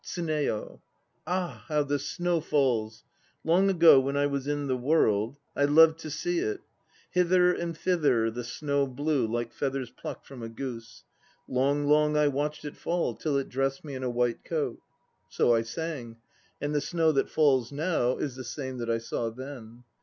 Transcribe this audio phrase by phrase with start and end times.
[0.03, 0.79] TSUNEYO.
[1.27, 1.63] Ah!
[1.69, 3.03] How the snow falls!
[3.43, 6.61] Long ago when I was in the World 1 I loved to see it:
[7.11, 11.03] "Hither and thither the snow blew like feathers plucked from a goose;
[11.47, 14.79] Long, long I watched it fall, till it dressed me in a white coat."
[15.29, 16.17] So I sang;
[16.59, 19.83] and the snow that falls now is the same that I saw then.